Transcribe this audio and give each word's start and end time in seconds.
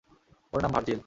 ওর 0.53 0.59
নাম 0.61 0.71
ভার্জিল। 0.71 0.99